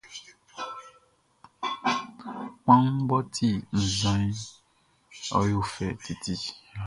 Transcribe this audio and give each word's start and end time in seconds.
Kpanwun 2.61 2.97
mʼɔ 3.07 3.17
ti 3.35 3.49
nvanʼn, 3.81 4.33
ɔ 5.37 5.39
yo 5.51 5.59
fɛ 5.73 5.85
titi. 6.03 6.35